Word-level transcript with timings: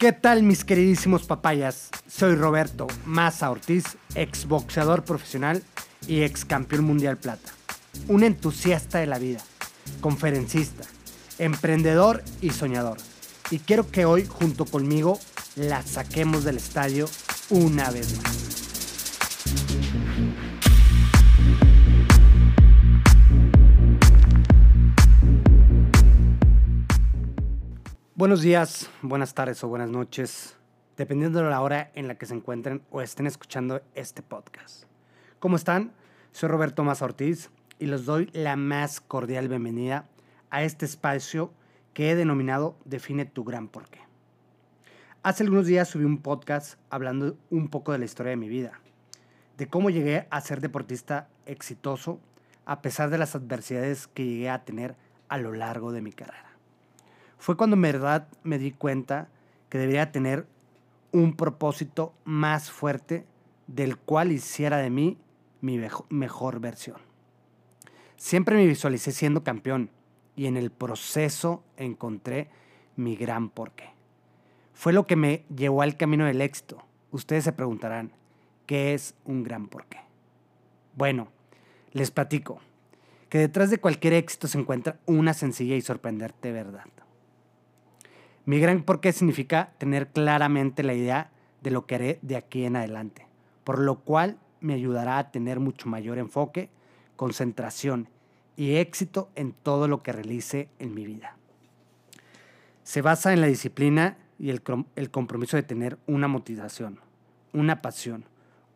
¿Qué 0.00 0.12
tal 0.12 0.42
mis 0.42 0.64
queridísimos 0.64 1.24
papayas? 1.24 1.90
Soy 2.08 2.34
Roberto 2.34 2.86
Maza 3.04 3.50
Ortiz, 3.50 3.84
exboxeador 4.14 5.04
profesional 5.04 5.62
y 6.08 6.22
ex 6.22 6.46
campeón 6.46 6.84
mundial 6.84 7.18
plata. 7.18 7.52
Un 8.08 8.24
entusiasta 8.24 8.98
de 8.98 9.06
la 9.06 9.18
vida, 9.18 9.40
conferencista, 10.00 10.84
emprendedor 11.38 12.24
y 12.40 12.48
soñador. 12.48 12.96
Y 13.50 13.58
quiero 13.58 13.90
que 13.90 14.06
hoy 14.06 14.24
junto 14.26 14.64
conmigo 14.64 15.20
la 15.54 15.82
saquemos 15.82 16.44
del 16.44 16.56
estadio 16.56 17.06
una 17.50 17.90
vez 17.90 18.16
más. 18.22 18.39
Buenos 28.20 28.42
días, 28.42 28.90
buenas 29.00 29.32
tardes 29.32 29.64
o 29.64 29.68
buenas 29.68 29.88
noches, 29.88 30.54
dependiendo 30.98 31.42
de 31.42 31.48
la 31.48 31.62
hora 31.62 31.90
en 31.94 32.06
la 32.06 32.16
que 32.16 32.26
se 32.26 32.34
encuentren 32.34 32.82
o 32.90 33.00
estén 33.00 33.26
escuchando 33.26 33.80
este 33.94 34.20
podcast. 34.20 34.84
¿Cómo 35.38 35.56
están? 35.56 35.92
Soy 36.30 36.50
Roberto 36.50 36.84
Maza 36.84 37.06
Ortiz 37.06 37.48
y 37.78 37.86
les 37.86 38.04
doy 38.04 38.28
la 38.34 38.56
más 38.56 39.00
cordial 39.00 39.48
bienvenida 39.48 40.04
a 40.50 40.62
este 40.64 40.84
espacio 40.84 41.50
que 41.94 42.10
he 42.10 42.14
denominado 42.14 42.76
Define 42.84 43.24
tu 43.24 43.42
gran 43.42 43.68
porqué. 43.68 44.00
Hace 45.22 45.44
algunos 45.44 45.64
días 45.64 45.88
subí 45.88 46.04
un 46.04 46.18
podcast 46.18 46.78
hablando 46.90 47.38
un 47.48 47.68
poco 47.70 47.92
de 47.92 48.00
la 48.00 48.04
historia 48.04 48.32
de 48.32 48.36
mi 48.36 48.50
vida, 48.50 48.80
de 49.56 49.66
cómo 49.66 49.88
llegué 49.88 50.26
a 50.28 50.42
ser 50.42 50.60
deportista 50.60 51.30
exitoso 51.46 52.20
a 52.66 52.82
pesar 52.82 53.08
de 53.08 53.16
las 53.16 53.34
adversidades 53.34 54.08
que 54.08 54.26
llegué 54.26 54.50
a 54.50 54.62
tener 54.66 54.94
a 55.30 55.38
lo 55.38 55.54
largo 55.54 55.90
de 55.90 56.02
mi 56.02 56.12
carrera 56.12 56.49
fue 57.40 57.56
cuando 57.56 57.74
en 57.74 57.82
verdad 57.82 58.28
me 58.42 58.58
di 58.58 58.70
cuenta 58.70 59.28
que 59.70 59.78
debería 59.78 60.12
tener 60.12 60.46
un 61.10 61.34
propósito 61.34 62.12
más 62.24 62.70
fuerte 62.70 63.24
del 63.66 63.96
cual 63.96 64.30
hiciera 64.30 64.76
de 64.76 64.90
mí 64.90 65.16
mi 65.62 65.80
mejor 66.10 66.60
versión. 66.60 66.98
Siempre 68.16 68.56
me 68.56 68.66
visualicé 68.66 69.10
siendo 69.12 69.42
campeón 69.42 69.90
y 70.36 70.46
en 70.46 70.58
el 70.58 70.70
proceso 70.70 71.64
encontré 71.78 72.50
mi 72.96 73.16
gran 73.16 73.48
porqué. 73.48 73.88
Fue 74.74 74.92
lo 74.92 75.06
que 75.06 75.16
me 75.16 75.44
llevó 75.54 75.80
al 75.80 75.96
camino 75.96 76.26
del 76.26 76.42
éxito. 76.42 76.84
Ustedes 77.10 77.44
se 77.44 77.52
preguntarán, 77.52 78.12
¿qué 78.66 78.92
es 78.92 79.14
un 79.24 79.44
gran 79.44 79.68
porqué? 79.68 79.98
Bueno, 80.94 81.28
les 81.92 82.10
platico 82.10 82.60
que 83.30 83.38
detrás 83.38 83.70
de 83.70 83.78
cualquier 83.78 84.12
éxito 84.12 84.46
se 84.46 84.58
encuentra 84.58 85.00
una 85.06 85.32
sencilla 85.32 85.76
y 85.76 85.80
sorprendente 85.80 86.52
verdad. 86.52 86.84
Mi 88.50 88.58
gran 88.58 88.82
porqué 88.82 89.12
significa 89.12 89.70
tener 89.78 90.08
claramente 90.08 90.82
la 90.82 90.92
idea 90.92 91.30
de 91.62 91.70
lo 91.70 91.86
que 91.86 91.94
haré 91.94 92.18
de 92.20 92.34
aquí 92.34 92.64
en 92.64 92.74
adelante, 92.74 93.28
por 93.62 93.78
lo 93.78 94.00
cual 94.00 94.38
me 94.60 94.74
ayudará 94.74 95.18
a 95.18 95.30
tener 95.30 95.60
mucho 95.60 95.88
mayor 95.88 96.18
enfoque, 96.18 96.68
concentración 97.14 98.08
y 98.56 98.74
éxito 98.74 99.30
en 99.36 99.52
todo 99.52 99.86
lo 99.86 100.02
que 100.02 100.10
realice 100.10 100.68
en 100.80 100.94
mi 100.94 101.06
vida. 101.06 101.36
Se 102.82 103.02
basa 103.02 103.32
en 103.32 103.40
la 103.40 103.46
disciplina 103.46 104.18
y 104.36 104.50
el, 104.50 104.62
compromiso 105.12 105.56
de 105.56 105.62
tener 105.62 105.96
una 106.08 106.26
motivación, 106.26 106.98
una 107.52 107.80
pasión, 107.82 108.24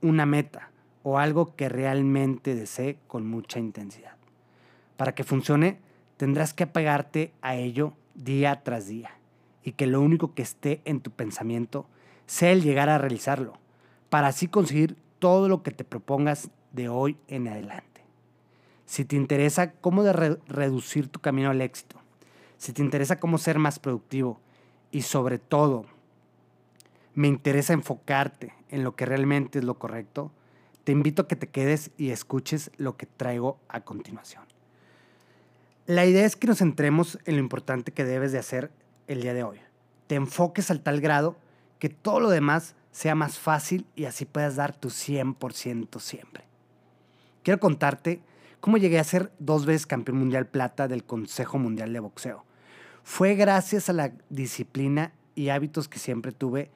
una 0.00 0.25
meta 0.25 0.70
o 1.02 1.19
algo 1.19 1.56
que 1.56 1.69
realmente 1.69 2.55
desee 2.55 2.98
con 3.08 3.27
mucha 3.27 3.58
intensidad. 3.58 4.14
Para 4.97 5.17
que 5.17 5.25
funcione, 5.25 5.80
tendrás 6.17 6.55
que 6.55 6.62
apegarte 6.62 7.33
a 7.42 7.56
ello 7.56 7.95
día 8.14 8.62
tras 8.62 8.86
día 8.86 9.11
y 9.64 9.72
que 9.72 9.86
lo 9.86 10.00
único 10.00 10.34
que 10.34 10.42
esté 10.42 10.82
en 10.84 11.00
tu 11.00 11.10
pensamiento 11.10 11.86
sea 12.26 12.52
el 12.52 12.62
llegar 12.62 12.88
a 12.88 12.98
realizarlo, 12.98 13.54
para 14.10 14.28
así 14.28 14.46
conseguir 14.46 14.96
todo 15.18 15.48
lo 15.48 15.62
que 15.62 15.70
te 15.70 15.84
propongas 15.84 16.50
de 16.72 16.89
hoy 16.89 17.16
en 17.28 17.48
adelante. 17.48 18.02
Si 18.84 19.05
te 19.05 19.16
interesa 19.16 19.72
cómo 19.72 20.02
de 20.02 20.39
reducir 20.46 21.08
tu 21.08 21.20
camino 21.20 21.50
al 21.50 21.62
éxito, 21.62 21.96
si 22.58 22.72
te 22.72 22.83
interesa 22.83 23.18
cómo 23.18 23.39
ser 23.39 23.58
más 23.58 23.78
productivo 23.78 24.40
y 24.90 25.02
sobre 25.02 25.39
todo 25.39 25.86
me 27.14 27.28
interesa 27.28 27.72
enfocarte 27.72 28.52
en 28.68 28.84
lo 28.84 28.94
que 28.94 29.06
realmente 29.06 29.58
es 29.58 29.64
lo 29.64 29.78
correcto, 29.78 30.30
te 30.84 30.92
invito 30.92 31.22
a 31.22 31.28
que 31.28 31.36
te 31.36 31.48
quedes 31.48 31.90
y 31.96 32.10
escuches 32.10 32.70
lo 32.77 32.96
que 32.96 33.06
traigo 33.06 33.58
a 33.68 33.80
continuación. 33.80 34.44
La 35.86 36.05
idea 36.06 36.27
es 36.27 36.36
que 36.36 36.46
nos 36.46 36.58
centremos 36.58 37.18
en 37.24 37.36
lo 37.36 37.40
importante 37.40 37.92
que 37.92 38.05
debes 38.05 38.33
de 38.33 38.39
hacer 38.39 38.70
el 39.06 39.22
día 39.22 39.34
de 39.34 39.42
hoy. 39.44 39.60
Te 40.06 40.14
enfoques 40.14 40.70
al 40.70 40.80
tal 40.80 41.00
grado 41.00 41.36
que 41.78 41.88
todo 41.88 42.20
lo 42.20 42.30
demás 42.30 42.74
sea 42.90 43.14
más 43.14 43.38
fácil 43.38 43.86
y 43.96 44.04
así 44.04 44.24
puedas 44.24 44.56
dar 44.56 44.74
tu 44.74 44.88
100% 44.88 45.98
siempre. 46.00 46.44
Quiero 47.42 47.60
contarte 47.60 48.20
cómo 48.60 48.78
llegué 48.78 48.98
a 48.98 49.04
ser 49.04 49.32
dos 49.38 49.66
veces 49.66 49.86
campeón 49.86 50.18
mundial 50.18 50.46
plata 50.46 50.88
del 50.88 51.04
Consejo 51.04 51.58
Mundial 51.58 51.92
de 51.92 52.00
Boxeo. 52.00 52.44
Fue 53.02 53.34
gracias 53.34 53.88
a 53.88 53.92
la 53.92 54.12
disciplina 54.30 55.12
y 55.34 55.48
hábitos 55.48 55.88
que 55.88 55.98
siempre 55.98 56.32
tuve 56.32 56.70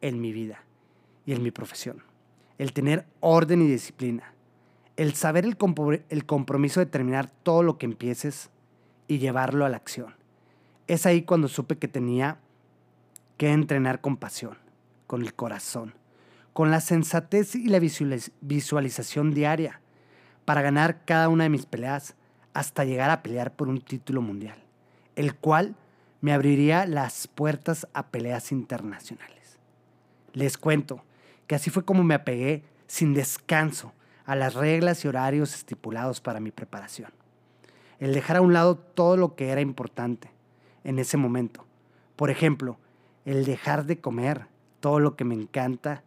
en 0.00 0.20
mi 0.20 0.32
vida 0.32 0.62
y 1.24 1.32
en 1.32 1.42
mi 1.42 1.50
profesión. 1.50 2.02
El 2.58 2.72
tener 2.72 3.06
orden 3.20 3.62
y 3.62 3.66
disciplina. 3.66 4.32
El 4.96 5.14
saber 5.14 5.44
el, 5.44 5.56
compromiso 6.26 6.80
de 6.80 6.86
terminar 6.86 7.30
todo 7.42 7.62
lo 7.62 7.76
que 7.76 7.86
empieces 7.86 8.50
y 9.08 9.18
llevarlo 9.18 9.64
a 9.64 9.68
la 9.68 9.76
acción 9.76 10.14
es 10.86 11.06
ahí 11.06 11.22
cuando 11.22 11.48
supe 11.48 11.78
que 11.78 11.88
tenía 11.88 12.38
que 13.36 13.52
entrenar 13.52 14.00
con 14.00 14.16
pasión, 14.16 14.56
con 15.06 15.22
el 15.22 15.34
corazón, 15.34 15.94
con 16.52 16.70
la 16.70 16.80
sensatez 16.80 17.54
y 17.54 17.66
la 17.66 17.80
visualización 18.40 19.32
diaria 19.32 19.80
para 20.44 20.62
ganar 20.62 21.04
cada 21.04 21.28
una 21.28 21.44
de 21.44 21.50
mis 21.50 21.66
peleas 21.66 22.14
hasta 22.54 22.84
llegar 22.84 23.10
a 23.10 23.22
pelear 23.22 23.54
por 23.54 23.68
un 23.68 23.80
título 23.80 24.22
mundial, 24.22 24.58
el 25.16 25.34
cual 25.34 25.74
me 26.20 26.32
abriría 26.32 26.86
las 26.86 27.26
puertas 27.26 27.86
a 27.92 28.06
peleas 28.06 28.52
internacionales. 28.52 29.58
Les 30.32 30.56
cuento 30.56 31.04
que 31.46 31.56
así 31.56 31.68
fue 31.70 31.84
como 31.84 32.04
me 32.04 32.14
apegué 32.14 32.64
sin 32.86 33.12
descanso 33.12 33.92
a 34.24 34.34
las 34.34 34.54
reglas 34.54 35.04
y 35.04 35.08
horarios 35.08 35.54
estipulados 35.54 36.20
para 36.20 36.40
mi 36.40 36.50
preparación. 36.50 37.10
El 37.98 38.14
dejar 38.14 38.36
a 38.36 38.40
un 38.40 38.52
lado 38.52 38.76
todo 38.76 39.16
lo 39.16 39.34
que 39.36 39.50
era 39.50 39.60
importante 39.60 40.30
en 40.86 41.00
ese 41.00 41.16
momento. 41.16 41.66
Por 42.14 42.30
ejemplo, 42.30 42.78
el 43.24 43.44
dejar 43.44 43.84
de 43.84 44.00
comer 44.00 44.46
todo 44.80 45.00
lo 45.00 45.16
que 45.16 45.24
me 45.24 45.34
encanta, 45.34 46.04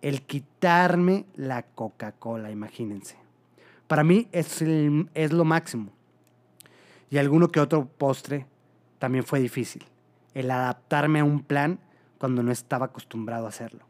el 0.00 0.22
quitarme 0.22 1.26
la 1.34 1.64
Coca-Cola, 1.64 2.52
imagínense. 2.52 3.16
Para 3.88 4.04
mí 4.04 4.28
es, 4.30 4.62
es 4.62 5.32
lo 5.32 5.44
máximo. 5.44 5.90
Y 7.10 7.18
alguno 7.18 7.48
que 7.48 7.58
otro 7.58 7.86
postre 7.86 8.46
también 9.00 9.24
fue 9.24 9.40
difícil. 9.40 9.84
El 10.32 10.50
adaptarme 10.52 11.18
a 11.18 11.24
un 11.24 11.42
plan 11.42 11.80
cuando 12.18 12.44
no 12.44 12.52
estaba 12.52 12.86
acostumbrado 12.86 13.46
a 13.46 13.48
hacerlo. 13.48 13.84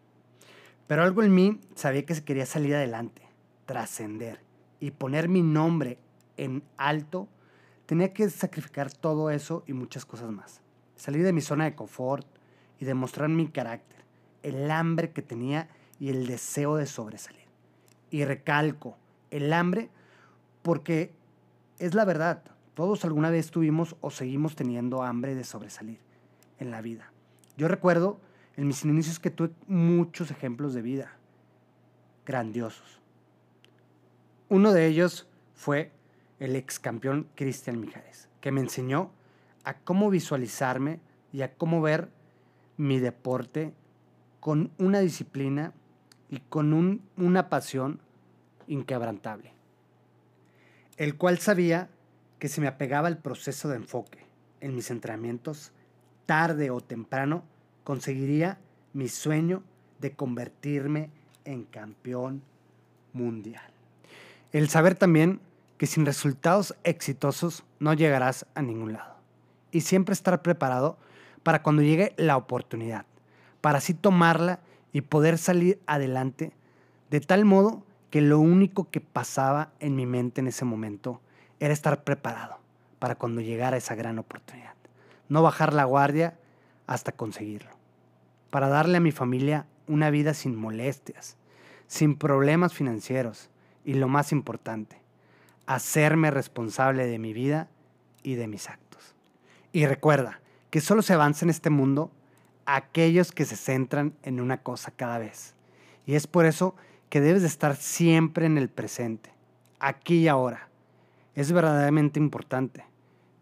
Pero 0.86 1.02
algo 1.02 1.22
en 1.22 1.34
mí 1.34 1.60
sabía 1.74 2.06
que 2.06 2.14
se 2.14 2.24
quería 2.24 2.46
salir 2.46 2.74
adelante, 2.74 3.20
trascender 3.66 4.40
y 4.80 4.92
poner 4.92 5.28
mi 5.28 5.42
nombre 5.42 5.98
en 6.38 6.62
alto 6.78 7.28
Tenía 7.88 8.12
que 8.12 8.28
sacrificar 8.28 8.92
todo 8.92 9.30
eso 9.30 9.64
y 9.66 9.72
muchas 9.72 10.04
cosas 10.04 10.30
más. 10.30 10.60
Salir 10.94 11.24
de 11.24 11.32
mi 11.32 11.40
zona 11.40 11.64
de 11.64 11.74
confort 11.74 12.26
y 12.78 12.84
demostrar 12.84 13.30
mi 13.30 13.48
carácter, 13.48 14.04
el 14.42 14.70
hambre 14.70 15.10
que 15.12 15.22
tenía 15.22 15.70
y 15.98 16.10
el 16.10 16.26
deseo 16.26 16.76
de 16.76 16.84
sobresalir. 16.84 17.46
Y 18.10 18.26
recalco, 18.26 18.98
el 19.30 19.50
hambre 19.54 19.88
porque 20.60 21.14
es 21.78 21.94
la 21.94 22.04
verdad. 22.04 22.42
Todos 22.74 23.06
alguna 23.06 23.30
vez 23.30 23.50
tuvimos 23.50 23.96
o 24.02 24.10
seguimos 24.10 24.54
teniendo 24.54 25.02
hambre 25.02 25.34
de 25.34 25.44
sobresalir 25.44 25.98
en 26.58 26.70
la 26.70 26.82
vida. 26.82 27.10
Yo 27.56 27.68
recuerdo 27.68 28.20
en 28.58 28.66
mis 28.66 28.84
inicios 28.84 29.18
que 29.18 29.30
tuve 29.30 29.52
muchos 29.66 30.30
ejemplos 30.30 30.74
de 30.74 30.82
vida 30.82 31.16
grandiosos. 32.26 33.00
Uno 34.50 34.74
de 34.74 34.88
ellos 34.88 35.26
fue 35.54 35.90
el 36.40 36.56
ex 36.56 36.78
campeón 36.78 37.28
Cristian 37.34 37.80
Mijares, 37.80 38.28
que 38.40 38.52
me 38.52 38.60
enseñó 38.60 39.10
a 39.64 39.74
cómo 39.74 40.10
visualizarme 40.10 41.00
y 41.32 41.42
a 41.42 41.54
cómo 41.54 41.82
ver 41.82 42.08
mi 42.76 42.98
deporte 43.00 43.74
con 44.40 44.70
una 44.78 45.00
disciplina 45.00 45.72
y 46.30 46.40
con 46.40 47.02
una 47.16 47.48
pasión 47.48 48.00
inquebrantable, 48.66 49.52
el 50.96 51.16
cual 51.16 51.38
sabía 51.38 51.88
que 52.38 52.48
si 52.48 52.60
me 52.60 52.68
apegaba 52.68 53.08
al 53.08 53.18
proceso 53.18 53.68
de 53.68 53.76
enfoque 53.76 54.26
en 54.60 54.74
mis 54.74 54.90
entrenamientos, 54.90 55.72
tarde 56.26 56.70
o 56.70 56.80
temprano 56.80 57.42
conseguiría 57.84 58.58
mi 58.92 59.08
sueño 59.08 59.62
de 59.98 60.12
convertirme 60.12 61.10
en 61.44 61.64
campeón 61.64 62.42
mundial. 63.12 63.70
El 64.52 64.68
saber 64.68 64.94
también 64.94 65.40
que 65.78 65.86
sin 65.86 66.04
resultados 66.04 66.74
exitosos 66.84 67.64
no 67.78 67.94
llegarás 67.94 68.46
a 68.54 68.62
ningún 68.62 68.92
lado. 68.92 69.14
Y 69.70 69.82
siempre 69.82 70.12
estar 70.12 70.42
preparado 70.42 70.98
para 71.42 71.62
cuando 71.62 71.82
llegue 71.82 72.12
la 72.16 72.36
oportunidad, 72.36 73.06
para 73.60 73.78
así 73.78 73.94
tomarla 73.94 74.60
y 74.92 75.02
poder 75.02 75.38
salir 75.38 75.80
adelante 75.86 76.52
de 77.10 77.20
tal 77.20 77.44
modo 77.44 77.84
que 78.10 78.20
lo 78.20 78.38
único 78.38 78.90
que 78.90 79.00
pasaba 79.00 79.70
en 79.80 79.94
mi 79.94 80.06
mente 80.06 80.40
en 80.40 80.48
ese 80.48 80.64
momento 80.64 81.20
era 81.60 81.72
estar 81.72 82.04
preparado 82.04 82.58
para 82.98 83.14
cuando 83.14 83.40
llegara 83.40 83.76
esa 83.76 83.94
gran 83.94 84.18
oportunidad. 84.18 84.74
No 85.28 85.42
bajar 85.42 85.74
la 85.74 85.84
guardia 85.84 86.38
hasta 86.86 87.12
conseguirlo. 87.12 87.70
Para 88.50 88.68
darle 88.68 88.96
a 88.96 89.00
mi 89.00 89.12
familia 89.12 89.66
una 89.86 90.10
vida 90.10 90.34
sin 90.34 90.56
molestias, 90.56 91.36
sin 91.86 92.16
problemas 92.16 92.72
financieros 92.72 93.50
y 93.84 93.94
lo 93.94 94.08
más 94.08 94.32
importante, 94.32 95.00
hacerme 95.68 96.30
responsable 96.30 97.06
de 97.06 97.18
mi 97.18 97.34
vida 97.34 97.68
y 98.22 98.36
de 98.36 98.48
mis 98.48 98.70
actos. 98.70 99.14
Y 99.70 99.84
recuerda 99.84 100.40
que 100.70 100.80
solo 100.80 101.02
se 101.02 101.12
avanza 101.12 101.44
en 101.44 101.50
este 101.50 101.68
mundo 101.68 102.10
aquellos 102.64 103.32
que 103.32 103.44
se 103.44 103.54
centran 103.54 104.14
en 104.22 104.40
una 104.40 104.62
cosa 104.62 104.90
cada 104.90 105.18
vez. 105.18 105.54
Y 106.06 106.14
es 106.14 106.26
por 106.26 106.46
eso 106.46 106.74
que 107.10 107.20
debes 107.20 107.42
de 107.42 107.48
estar 107.48 107.76
siempre 107.76 108.46
en 108.46 108.56
el 108.56 108.70
presente, 108.70 109.30
aquí 109.78 110.20
y 110.20 110.28
ahora. 110.28 110.70
Es 111.34 111.52
verdaderamente 111.52 112.18
importante. 112.18 112.86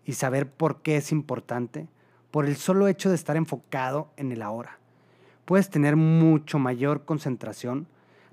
Y 0.05 0.15
saber 0.15 0.51
por 0.51 0.83
qué 0.83 0.97
es 0.97 1.13
importante, 1.13 1.87
por 2.33 2.47
el 2.47 2.57
solo 2.57 2.89
hecho 2.89 3.09
de 3.09 3.15
estar 3.15 3.37
enfocado 3.37 4.11
en 4.17 4.33
el 4.33 4.43
ahora. 4.43 4.81
Puedes 5.45 5.71
tener 5.71 5.95
mucho 5.95 6.59
mayor 6.59 7.05
concentración 7.05 7.87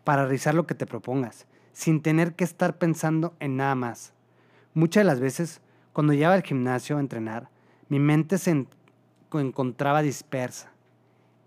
para 0.03 0.23
realizar 0.23 0.55
lo 0.55 0.65
que 0.65 0.73
te 0.73 0.87
propongas, 0.87 1.45
sin 1.73 2.01
tener 2.01 2.35
que 2.35 2.43
estar 2.45 2.77
pensando 2.77 3.35
en 3.39 3.57
nada 3.57 3.75
más. 3.75 4.13
Muchas 4.73 5.01
de 5.01 5.05
las 5.05 5.19
veces, 5.19 5.61
cuando 5.91 6.13
llegaba 6.13 6.35
al 6.35 6.43
gimnasio 6.43 6.97
a 6.97 7.01
entrenar, 7.01 7.49
mi 7.89 7.99
mente 7.99 8.37
se 8.37 8.65
encontraba 9.31 10.01
dispersa 10.01 10.71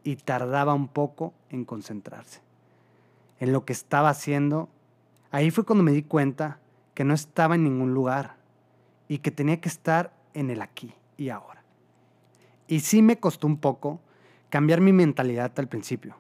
y 0.05 0.17
tardaba 0.17 0.75
un 0.75 0.89
poco 0.89 1.33
en 1.49 1.65
concentrarse 1.65 2.47
en 3.39 3.53
lo 3.53 3.65
que 3.65 3.73
estaba 3.73 4.09
haciendo, 4.09 4.69
ahí 5.31 5.51
fue 5.51 5.65
cuando 5.65 5.85
me 5.85 5.93
di 5.93 6.03
cuenta 6.03 6.59
que 6.95 7.05
no 7.05 7.15
estaba 7.15 7.55
en 7.55 7.65
ningún 7.65 7.93
lugar 7.93 8.37
y 9.09 9.19
que 9.19 9.31
tenía 9.31 9.61
que 9.61 9.69
estar 9.69 10.13
en 10.35 10.51
el 10.51 10.63
aquí 10.63 10.95
y 11.17 11.29
ahora. 11.29 11.63
Y 12.67 12.81
sí 12.81 13.03
me 13.03 13.19
costó 13.19 13.47
un 13.47 13.59
poco 13.59 14.01
cambiar 14.49 14.81
mi 14.81 14.93
mentalidad 14.93 15.53
al 15.59 15.69
principio, 15.69 16.17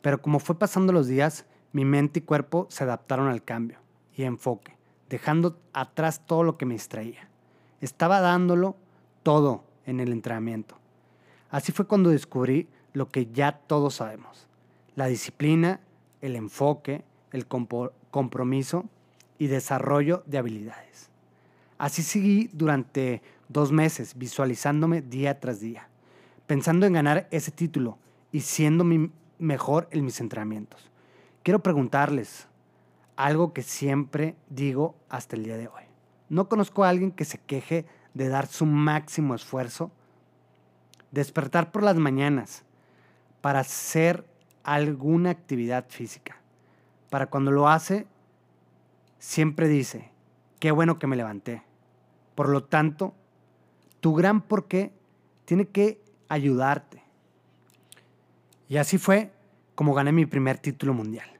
pero 0.00 0.22
como 0.22 0.38
fue 0.38 0.58
pasando 0.58 0.92
los 0.92 1.06
días, 1.06 1.44
mi 1.76 1.84
mente 1.84 2.20
y 2.20 2.22
cuerpo 2.22 2.66
se 2.70 2.84
adaptaron 2.84 3.28
al 3.28 3.44
cambio 3.44 3.80
y 4.16 4.22
enfoque, 4.22 4.78
dejando 5.10 5.60
atrás 5.74 6.22
todo 6.24 6.42
lo 6.42 6.56
que 6.56 6.64
me 6.64 6.72
distraía. 6.72 7.28
Estaba 7.82 8.22
dándolo 8.22 8.76
todo 9.22 9.62
en 9.84 10.00
el 10.00 10.10
entrenamiento. 10.10 10.78
Así 11.50 11.72
fue 11.72 11.86
cuando 11.86 12.08
descubrí 12.08 12.66
lo 12.94 13.10
que 13.10 13.26
ya 13.26 13.52
todos 13.52 13.96
sabemos, 13.96 14.48
la 14.94 15.06
disciplina 15.06 15.80
el 16.22 16.34
enfoque, 16.34 17.04
el 17.32 17.46
compromiso 17.46 18.86
y 19.38 19.48
desarrollo 19.48 20.22
de 20.24 20.38
habilidades. 20.38 21.10
Así 21.76 22.02
seguí 22.02 22.48
durante 22.54 23.20
dos 23.50 23.70
meses 23.70 24.16
visualizándome 24.16 25.02
día 25.02 25.40
tras 25.40 25.60
día, 25.60 25.90
pensando 26.46 26.86
en 26.86 26.94
ganar 26.94 27.28
ese 27.30 27.50
título 27.50 27.98
y 28.32 28.40
siendo 28.40 28.82
mi 28.82 29.10
mejor 29.38 29.88
en 29.90 30.06
mis 30.06 30.22
entrenamientos. 30.22 30.90
Quiero 31.46 31.60
preguntarles 31.60 32.48
algo 33.14 33.52
que 33.52 33.62
siempre 33.62 34.34
digo 34.48 34.96
hasta 35.08 35.36
el 35.36 35.44
día 35.44 35.56
de 35.56 35.68
hoy. 35.68 35.84
No 36.28 36.48
conozco 36.48 36.82
a 36.82 36.88
alguien 36.88 37.12
que 37.12 37.24
se 37.24 37.38
queje 37.38 37.86
de 38.14 38.28
dar 38.28 38.48
su 38.48 38.66
máximo 38.66 39.32
esfuerzo, 39.32 39.92
despertar 41.12 41.70
por 41.70 41.84
las 41.84 41.94
mañanas 41.98 42.64
para 43.42 43.62
ser 43.62 44.26
alguna 44.64 45.30
actividad 45.30 45.86
física. 45.88 46.40
Para 47.10 47.26
cuando 47.26 47.52
lo 47.52 47.68
hace, 47.68 48.08
siempre 49.20 49.68
dice, 49.68 50.10
qué 50.58 50.72
bueno 50.72 50.98
que 50.98 51.06
me 51.06 51.14
levanté. 51.14 51.62
Por 52.34 52.48
lo 52.48 52.64
tanto, 52.64 53.14
tu 54.00 54.16
gran 54.16 54.40
porqué 54.40 54.92
tiene 55.44 55.68
que 55.68 56.02
ayudarte. 56.28 57.04
Y 58.68 58.78
así 58.78 58.98
fue 58.98 59.30
como 59.76 59.94
gané 59.94 60.10
mi 60.10 60.26
primer 60.26 60.58
título 60.58 60.92
mundial, 60.92 61.35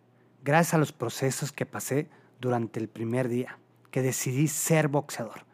gracias 0.46 0.74
a 0.74 0.78
los 0.78 0.92
procesos 0.92 1.50
que 1.50 1.66
pasé 1.66 2.08
durante 2.40 2.78
el 2.78 2.88
primer 2.88 3.28
día, 3.28 3.58
que 3.90 4.00
decidí 4.00 4.46
ser 4.46 4.86
boxeador, 4.86 5.44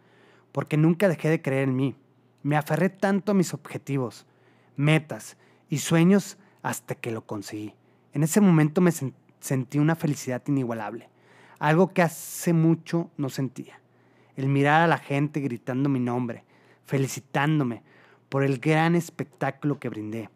porque 0.52 0.76
nunca 0.76 1.08
dejé 1.08 1.30
de 1.30 1.40
creer 1.40 1.64
en 1.64 1.76
mí. 1.76 1.96
Me 2.42 2.56
aferré 2.56 2.90
tanto 2.90 3.32
a 3.32 3.34
mis 3.34 3.54
objetivos, 3.54 4.26
metas 4.76 5.38
y 5.70 5.78
sueños 5.78 6.36
hasta 6.62 6.94
que 6.94 7.10
lo 7.10 7.24
conseguí. 7.24 7.74
En 8.12 8.22
ese 8.22 8.42
momento 8.42 8.82
me 8.82 8.92
sentí 9.40 9.78
una 9.78 9.96
felicidad 9.96 10.42
inigualable, 10.46 11.08
algo 11.58 11.94
que 11.94 12.02
hace 12.02 12.52
mucho 12.52 13.10
no 13.16 13.30
sentía. 13.30 13.80
El 14.36 14.48
mirar 14.48 14.82
a 14.82 14.86
la 14.86 14.98
gente 14.98 15.40
gritando 15.40 15.88
mi 15.88 16.00
nombre, 16.00 16.44
felicitándome 16.84 17.82
por 18.28 18.44
el 18.44 18.58
gran 18.58 18.94
espectáculo 18.94 19.80
que 19.80 19.88
brindé 19.88 20.28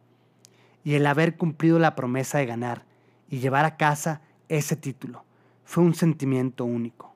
y 0.83 0.95
el 0.95 1.07
haber 1.07 1.37
cumplido 1.37 1.79
la 1.79 1.95
promesa 1.95 2.39
de 2.39 2.47
ganar 2.47 2.87
y 3.29 3.41
llevar 3.41 3.67
a 3.67 3.77
casa 3.77 4.23
ese 4.49 4.77
título 4.77 5.25
fue 5.65 5.83
un 5.83 5.95
sentimiento 5.95 6.65
único. 6.65 7.15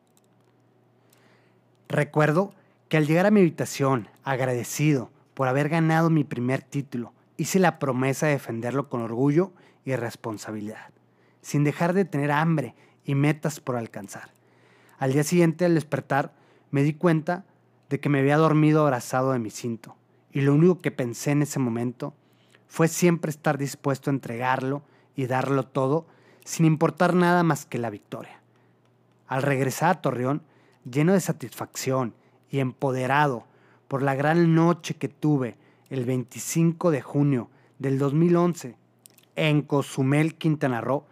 Recuerdo 1.89 2.53
que 2.89 2.97
al 2.97 3.07
llegar 3.07 3.27
a 3.27 3.31
mi 3.31 3.41
habitación, 3.41 4.09
agradecido 4.25 5.11
por 5.35 5.49
haber 5.49 5.69
ganado 5.69 6.11
mi 6.11 6.25
primer 6.25 6.63
título, 6.63 7.13
hice 7.37 7.59
la 7.59 7.79
promesa 7.79 8.27
de 8.27 8.33
defenderlo 8.33 8.89
con 8.89 9.03
orgullo 9.03 9.53
y 9.85 9.95
responsabilidad, 9.97 10.91
sin 11.41 11.65
dejar 11.65 11.95
de 11.95 12.05
tener 12.05 12.31
hambre 12.31 12.75
y 13.05 13.15
metas 13.15 13.61
por 13.61 13.77
alcanzar. 13.77 14.31
Al 14.99 15.13
día 15.13 15.25
siguiente, 15.25 15.65
al 15.65 15.75
despertar, 15.75 16.35
me 16.71 16.83
di 16.83 16.95
cuenta 16.95 17.45
de 17.89 17.99
que 18.01 18.09
me 18.09 18.21
había 18.21 18.37
dormido 18.37 18.83
abrazado 18.83 19.33
de 19.33 19.39
mi 19.39 19.51
cinto, 19.51 19.97
y 20.33 20.43
lo 20.43 20.55
único 20.55 20.79
que 20.79 20.91
pensé 20.91 21.31
en 21.31 21.43
ese 21.43 21.59
momento 21.59 22.15
fue 22.67 22.87
siempre 22.87 23.31
estar 23.31 23.59
dispuesto 23.59 24.11
a 24.11 24.15
entregarlo 24.15 24.83
y 25.17 25.27
darlo 25.27 25.65
todo 25.65 26.07
sin 26.45 26.67
importar 26.67 27.15
nada 27.15 27.43
más 27.43 27.67
que 27.67 27.79
la 27.79 27.91
victoria. 27.91 28.41
Al 29.27 29.43
regresar 29.43 29.91
a 29.91 30.01
Torreón, 30.01 30.43
lleno 30.91 31.13
de 31.13 31.21
satisfacción 31.21 32.15
y 32.51 32.59
empoderado 32.59 33.45
por 33.89 34.03
la 34.03 34.15
gran 34.15 34.55
noche 34.55 34.95
que 34.95 35.09
tuve 35.09 35.57
el 35.89 36.05
25 36.05 36.91
de 36.91 37.03
junio 37.03 37.51
del 37.79 37.99
2011 37.99 38.77
en 39.37 39.63
Cozumel, 39.63 40.35
Quintana 40.35 40.81
Roo, 40.81 41.07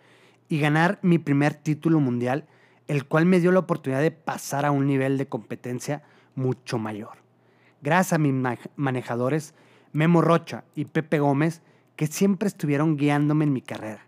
y 0.49 0.59
ganar 0.61 0.99
mi 1.03 1.19
primer 1.19 1.55
título 1.55 2.01
mundial, 2.01 2.47
el 2.87 3.05
cual 3.07 3.27
me 3.27 3.41
dio 3.41 3.53
la 3.53 3.61
oportunidad 3.61 4.01
de 4.01 4.11
pasar 4.11 4.65
a 4.65 4.71
un 4.71 4.87
nivel 4.87 5.19
de 5.19 5.29
competencia 5.29 6.03
mucho 6.35 6.79
mayor. 6.79 7.19
Gracias 7.83 8.15
a 8.15 8.19
mis 8.19 8.35
manejadores, 8.77 9.55
Memo 9.93 10.23
Rocha 10.23 10.65
y 10.75 10.87
Pepe 10.87 11.19
Gómez, 11.19 11.63
que 11.97 12.07
siempre 12.07 12.49
estuvieron 12.49 12.97
guiándome 12.97 13.45
en 13.45 13.53
mi 13.53 13.61
carrera 13.61 14.08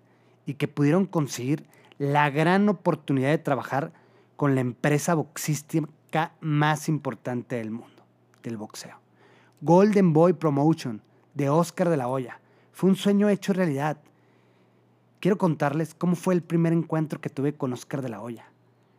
y 0.50 0.54
que 0.54 0.66
pudieron 0.66 1.06
conseguir 1.06 1.68
la 1.96 2.28
gran 2.28 2.68
oportunidad 2.68 3.28
de 3.28 3.38
trabajar 3.38 3.92
con 4.34 4.56
la 4.56 4.60
empresa 4.60 5.14
boxística 5.14 6.32
más 6.40 6.88
importante 6.88 7.54
del 7.54 7.70
mundo, 7.70 8.02
del 8.42 8.56
boxeo. 8.56 8.98
Golden 9.60 10.12
Boy 10.12 10.32
Promotion 10.32 11.02
de 11.34 11.50
Oscar 11.50 11.88
de 11.88 11.96
la 11.96 12.08
Hoya. 12.08 12.40
Fue 12.72 12.90
un 12.90 12.96
sueño 12.96 13.28
hecho 13.28 13.52
realidad. 13.52 13.98
Quiero 15.20 15.38
contarles 15.38 15.94
cómo 15.94 16.16
fue 16.16 16.34
el 16.34 16.42
primer 16.42 16.72
encuentro 16.72 17.20
que 17.20 17.30
tuve 17.30 17.54
con 17.54 17.72
Oscar 17.72 18.02
de 18.02 18.08
la 18.08 18.20
Hoya. 18.20 18.50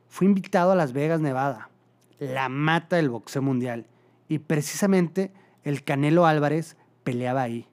Fui 0.08 0.27
invitado 0.27 0.72
a 0.72 0.75
Las 0.75 0.93
Vegas, 0.93 1.20
Nevada, 1.20 1.70
la 2.17 2.48
mata 2.48 2.96
del 2.96 3.10
boxeo 3.10 3.41
mundial, 3.41 3.88
y 4.29 4.39
precisamente 4.39 5.34
el 5.65 5.84
Canelo 5.84 6.25
Álvarez 6.25 6.77
peleaba 7.03 7.41
ahí. 7.41 7.67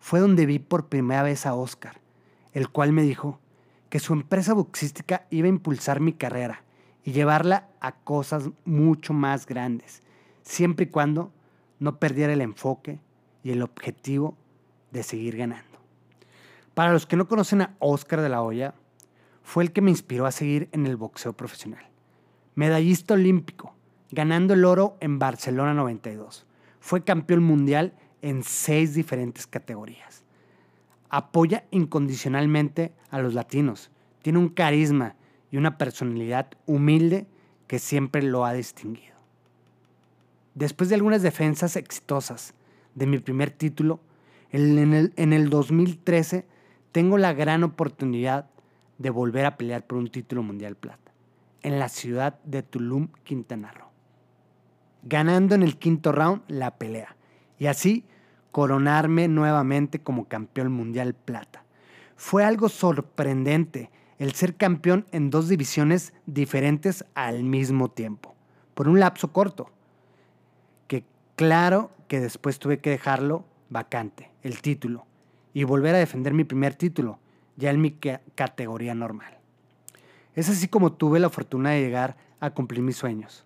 Fue 0.00 0.18
donde 0.18 0.44
vi 0.44 0.58
por 0.58 0.88
primera 0.88 1.22
vez 1.22 1.46
a 1.46 1.54
Oscar, 1.54 2.00
el 2.56 2.70
cual 2.70 2.90
me 2.90 3.02
dijo 3.02 3.38
que 3.90 4.00
su 4.00 4.14
empresa 4.14 4.54
boxística 4.54 5.26
iba 5.28 5.44
a 5.44 5.50
impulsar 5.50 6.00
mi 6.00 6.14
carrera 6.14 6.64
y 7.04 7.12
llevarla 7.12 7.68
a 7.80 7.92
cosas 7.92 8.48
mucho 8.64 9.12
más 9.12 9.44
grandes, 9.44 10.02
siempre 10.40 10.86
y 10.86 10.88
cuando 10.88 11.30
no 11.80 11.98
perdiera 11.98 12.32
el 12.32 12.40
enfoque 12.40 12.98
y 13.44 13.50
el 13.50 13.60
objetivo 13.60 14.38
de 14.90 15.02
seguir 15.02 15.36
ganando. 15.36 15.78
Para 16.72 16.94
los 16.94 17.04
que 17.04 17.18
no 17.18 17.28
conocen 17.28 17.60
a 17.60 17.74
Oscar 17.78 18.22
de 18.22 18.30
la 18.30 18.40
Hoya, 18.40 18.72
fue 19.42 19.62
el 19.62 19.70
que 19.70 19.82
me 19.82 19.90
inspiró 19.90 20.24
a 20.24 20.32
seguir 20.32 20.70
en 20.72 20.86
el 20.86 20.96
boxeo 20.96 21.34
profesional. 21.34 21.86
Medallista 22.54 23.12
olímpico, 23.12 23.74
ganando 24.10 24.54
el 24.54 24.64
oro 24.64 24.96
en 25.00 25.18
Barcelona 25.18 25.74
92. 25.74 26.46
Fue 26.80 27.04
campeón 27.04 27.42
mundial 27.42 27.92
en 28.22 28.42
seis 28.42 28.94
diferentes 28.94 29.46
categorías. 29.46 30.25
Apoya 31.08 31.64
incondicionalmente 31.70 32.92
a 33.10 33.18
los 33.18 33.34
latinos. 33.34 33.90
Tiene 34.22 34.38
un 34.38 34.48
carisma 34.48 35.14
y 35.50 35.56
una 35.56 35.78
personalidad 35.78 36.48
humilde 36.66 37.26
que 37.66 37.78
siempre 37.78 38.22
lo 38.22 38.44
ha 38.44 38.52
distinguido. 38.52 39.16
Después 40.54 40.88
de 40.88 40.94
algunas 40.94 41.22
defensas 41.22 41.76
exitosas 41.76 42.54
de 42.94 43.06
mi 43.06 43.18
primer 43.18 43.50
título, 43.50 44.00
En 44.50 44.94
el, 44.94 45.12
en 45.16 45.32
el 45.32 45.50
2013 45.50 46.46
tengo 46.92 47.18
la 47.18 47.34
gran 47.34 47.62
oportunidad 47.62 48.48
de 48.98 49.10
volver 49.10 49.44
a 49.44 49.56
pelear 49.56 49.86
por 49.86 49.98
un 49.98 50.08
título 50.08 50.42
mundial 50.42 50.76
plata 50.76 51.12
en 51.62 51.78
la 51.78 51.88
ciudad 51.88 52.38
de 52.44 52.62
Tulum, 52.62 53.08
Quintana 53.24 53.72
Roo. 53.72 53.90
Ganando 55.02 55.54
en 55.54 55.62
el 55.62 55.78
quinto 55.78 56.12
round 56.12 56.42
la 56.48 56.78
pelea 56.78 57.16
y 57.58 57.66
así 57.66 58.04
coronarme 58.56 59.28
nuevamente 59.28 59.98
como 59.98 60.28
campeón 60.28 60.72
mundial 60.72 61.12
plata. 61.12 61.62
Fue 62.16 62.42
algo 62.42 62.70
sorprendente 62.70 63.90
el 64.18 64.32
ser 64.32 64.54
campeón 64.56 65.04
en 65.12 65.28
dos 65.28 65.50
divisiones 65.50 66.14
diferentes 66.24 67.04
al 67.14 67.42
mismo 67.42 67.90
tiempo, 67.90 68.34
por 68.72 68.88
un 68.88 68.98
lapso 68.98 69.30
corto, 69.30 69.70
que 70.88 71.04
claro 71.34 71.90
que 72.08 72.18
después 72.18 72.58
tuve 72.58 72.78
que 72.78 72.88
dejarlo 72.88 73.44
vacante, 73.68 74.30
el 74.42 74.62
título, 74.62 75.04
y 75.52 75.64
volver 75.64 75.94
a 75.94 75.98
defender 75.98 76.32
mi 76.32 76.44
primer 76.44 76.76
título, 76.76 77.18
ya 77.56 77.68
en 77.68 77.82
mi 77.82 77.90
categoría 78.34 78.94
normal. 78.94 79.36
Es 80.34 80.48
así 80.48 80.66
como 80.66 80.94
tuve 80.94 81.20
la 81.20 81.28
fortuna 81.28 81.72
de 81.72 81.82
llegar 81.82 82.16
a 82.40 82.48
cumplir 82.52 82.80
mis 82.80 82.96
sueños, 82.96 83.44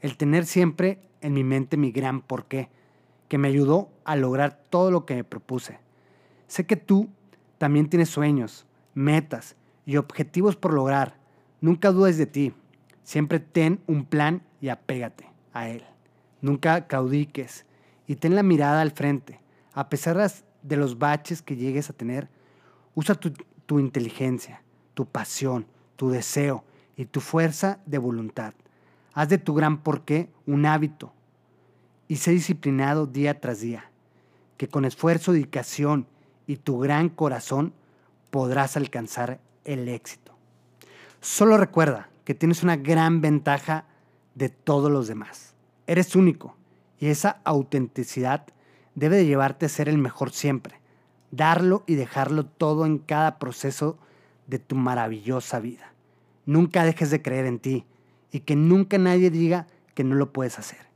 el 0.00 0.16
tener 0.16 0.46
siempre 0.46 1.00
en 1.20 1.32
mi 1.32 1.42
mente 1.42 1.76
mi 1.76 1.90
gran 1.90 2.20
porqué, 2.20 2.70
que 3.32 3.38
me 3.38 3.48
ayudó 3.48 3.88
a 4.04 4.14
lograr 4.14 4.62
todo 4.68 4.90
lo 4.90 5.06
que 5.06 5.14
me 5.14 5.24
propuse. 5.24 5.78
Sé 6.48 6.66
que 6.66 6.76
tú 6.76 7.08
también 7.56 7.88
tienes 7.88 8.10
sueños, 8.10 8.66
metas 8.92 9.56
y 9.86 9.96
objetivos 9.96 10.54
por 10.54 10.74
lograr. 10.74 11.16
Nunca 11.62 11.92
dudes 11.92 12.18
de 12.18 12.26
ti. 12.26 12.52
Siempre 13.04 13.40
ten 13.40 13.80
un 13.86 14.04
plan 14.04 14.42
y 14.60 14.68
apégate 14.68 15.30
a 15.54 15.70
él. 15.70 15.82
Nunca 16.42 16.86
caudiques 16.86 17.64
y 18.06 18.16
ten 18.16 18.34
la 18.34 18.42
mirada 18.42 18.82
al 18.82 18.90
frente. 18.90 19.40
A 19.72 19.88
pesar 19.88 20.30
de 20.62 20.76
los 20.76 20.98
baches 20.98 21.40
que 21.40 21.56
llegues 21.56 21.88
a 21.88 21.94
tener, 21.94 22.28
usa 22.94 23.14
tu, 23.14 23.32
tu 23.64 23.80
inteligencia, 23.80 24.62
tu 24.92 25.06
pasión, 25.06 25.64
tu 25.96 26.10
deseo 26.10 26.64
y 26.98 27.06
tu 27.06 27.22
fuerza 27.22 27.80
de 27.86 27.96
voluntad. 27.96 28.52
Haz 29.14 29.30
de 29.30 29.38
tu 29.38 29.54
gran 29.54 29.78
porqué 29.78 30.28
un 30.46 30.66
hábito, 30.66 31.14
y 32.12 32.16
sé 32.16 32.32
disciplinado 32.32 33.06
día 33.06 33.40
tras 33.40 33.62
día, 33.62 33.90
que 34.58 34.68
con 34.68 34.84
esfuerzo, 34.84 35.32
dedicación 35.32 36.06
y 36.46 36.56
tu 36.58 36.78
gran 36.78 37.08
corazón 37.08 37.72
podrás 38.30 38.76
alcanzar 38.76 39.40
el 39.64 39.88
éxito. 39.88 40.36
Solo 41.22 41.56
recuerda 41.56 42.10
que 42.26 42.34
tienes 42.34 42.62
una 42.62 42.76
gran 42.76 43.22
ventaja 43.22 43.86
de 44.34 44.50
todos 44.50 44.92
los 44.92 45.08
demás. 45.08 45.54
Eres 45.86 46.14
único 46.14 46.54
y 47.00 47.06
esa 47.06 47.40
autenticidad 47.44 48.44
debe 48.94 49.16
de 49.16 49.24
llevarte 49.24 49.64
a 49.64 49.70
ser 49.70 49.88
el 49.88 49.96
mejor 49.96 50.32
siempre, 50.32 50.82
darlo 51.30 51.82
y 51.86 51.94
dejarlo 51.94 52.44
todo 52.44 52.84
en 52.84 52.98
cada 52.98 53.38
proceso 53.38 53.96
de 54.46 54.58
tu 54.58 54.76
maravillosa 54.76 55.60
vida. 55.60 55.94
Nunca 56.44 56.84
dejes 56.84 57.10
de 57.10 57.22
creer 57.22 57.46
en 57.46 57.58
ti 57.58 57.86
y 58.30 58.40
que 58.40 58.54
nunca 58.54 58.98
nadie 58.98 59.30
diga 59.30 59.66
que 59.94 60.04
no 60.04 60.14
lo 60.14 60.30
puedes 60.34 60.58
hacer. 60.58 60.91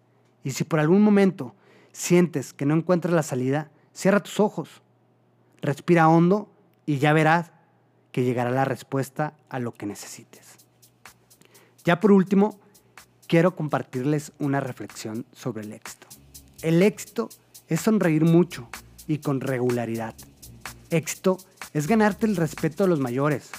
Y 0.47 0.53
si 0.53 0.63
por 0.63 0.79
algún 0.79 1.03
momento 1.03 1.57
sientes 1.91 2.53
que 2.53 2.67
no 2.67 2.77
encuentras 2.77 3.13
la 3.13 3.25
salida, 3.25 3.69
cierra 3.93 4.23
tus 4.23 4.39
ojos, 4.39 4.81
respira 5.61 6.09
hondo 6.09 6.49
y 6.87 6.99
ya 6.99 7.13
verás 7.13 7.51
que 8.13 8.23
llegará 8.23 8.53
la 8.53 8.65
respuesta 8.65 9.35
a 9.49 9.59
lo 9.59 9.73
que 9.73 9.87
necesites. 9.87 10.55
Ya 11.85 11.99
por 11.99 12.13
último, 12.13 12.61
quiero 13.27 13.57
compartirles 13.57 14.31
una 14.39 14.61
reflexión 14.61 15.27
sobre 15.33 15.65
el 15.65 15.73
éxito. 15.73 16.07
El 16.63 16.81
éxito 16.81 17.29
es 17.67 17.81
sonreír 17.81 18.25
mucho 18.25 18.69
y 19.09 19.19
con 19.19 19.41
regularidad. 19.41 20.15
Éxito 20.91 21.39
es 21.73 21.89
ganarte 21.89 22.25
el 22.25 22.37
respeto 22.37 22.85
de 22.85 22.91
los 22.91 23.01
mayores, 23.01 23.51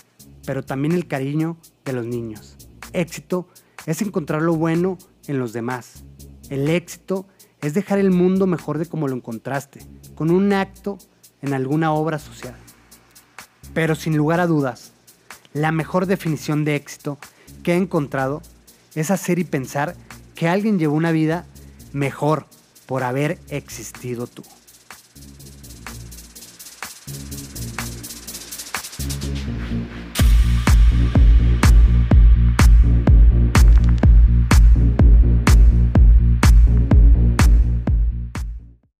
pero 0.45 0.63
también 0.63 0.93
el 0.93 1.05
cariño 1.05 1.57
de 1.83 1.91
los 1.91 2.05
niños. 2.05 2.55
Éxito 2.93 3.49
es 3.85 4.01
encontrar 4.01 4.41
lo 4.41 4.55
bueno 4.55 4.97
en 5.27 5.37
los 5.37 5.51
demás 5.51 6.05
el 6.49 6.69
éxito 6.69 7.25
es 7.61 7.73
dejar 7.73 7.99
el 7.99 8.11
mundo 8.11 8.47
mejor 8.47 8.77
de 8.77 8.85
como 8.85 9.07
lo 9.07 9.15
encontraste, 9.15 9.81
con 10.15 10.31
un 10.31 10.53
acto 10.53 10.97
en 11.41 11.53
alguna 11.53 11.91
obra 11.91 12.19
social. 12.19 12.55
Pero 13.73 13.95
sin 13.95 14.15
lugar 14.15 14.39
a 14.39 14.47
dudas, 14.47 14.91
la 15.53 15.71
mejor 15.71 16.05
definición 16.05 16.65
de 16.65 16.75
éxito 16.75 17.17
que 17.63 17.73
he 17.73 17.77
encontrado 17.77 18.41
es 18.95 19.11
hacer 19.11 19.39
y 19.39 19.43
pensar 19.43 19.95
que 20.35 20.47
alguien 20.47 20.79
llevó 20.79 20.95
una 20.95 21.11
vida 21.11 21.45
mejor 21.93 22.45
por 22.85 23.03
haber 23.03 23.39
existido 23.49 24.27
tú. 24.27 24.43